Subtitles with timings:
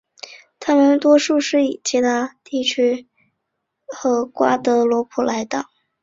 [0.59, 3.09] 他们多数是从其他加勒比地区如马提尼克
[3.99, 5.69] 和瓜德罗普来到。